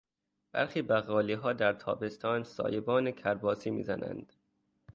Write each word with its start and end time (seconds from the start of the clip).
برخی 0.51 0.81
بقالیها 0.81 1.53
در 1.53 1.73
تابستان 1.73 2.43
سایبان 2.43 3.11
کرباسی 3.11 3.69
میزنند. 3.69 4.33